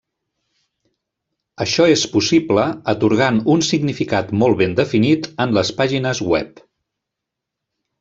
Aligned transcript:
Això 1.65 1.85
és 1.97 2.05
possible 2.15 2.65
atorgant 2.95 3.39
un 3.57 3.63
significat 3.69 4.35
molt 4.45 4.61
ben 4.65 4.77
definit 4.83 5.31
en 5.47 5.57
les 5.61 5.75
pàgines 5.83 6.27
web. 6.35 6.69